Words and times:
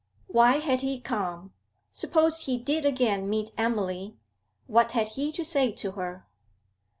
Why 0.25 0.53
had 0.53 0.81
he 0.81 0.99
come? 0.99 1.53
Suppose 1.91 2.45
he 2.45 2.57
did 2.57 2.87
again 2.87 3.29
meet 3.29 3.51
Emily, 3.55 4.17
what 4.65 4.93
had 4.93 5.09
he 5.09 5.31
to 5.33 5.45
say 5.45 5.71
to 5.73 5.91
her? 5.91 6.25